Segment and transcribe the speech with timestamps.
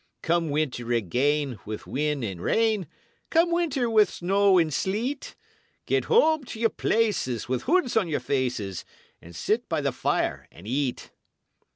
[0.23, 2.87] Come winter again, with wind and rain
[3.29, 5.35] Come winter, with snow and sleet,
[5.85, 8.83] Get home to your places, with hoods on your faces,
[9.21, 11.11] And sit by the fire and eat."